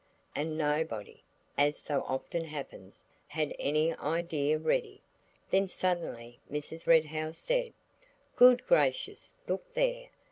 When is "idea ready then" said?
3.97-5.67